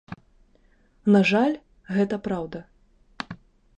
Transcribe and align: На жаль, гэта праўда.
На 1.15 1.21
жаль, 1.33 1.53
гэта 1.99 2.15
праўда. 2.29 2.59